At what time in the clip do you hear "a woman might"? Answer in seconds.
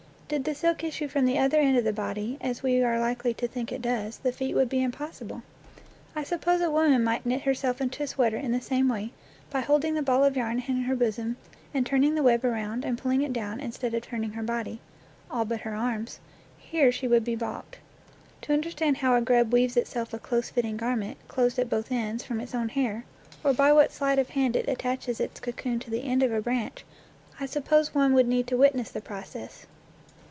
6.61-7.25